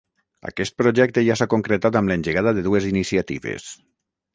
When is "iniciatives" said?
2.97-3.75